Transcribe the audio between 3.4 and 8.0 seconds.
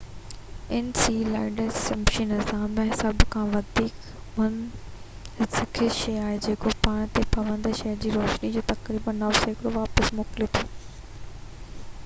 وڌيڪ منعڪس شي آهي جيڪو پاڻ تي پوندڙ سج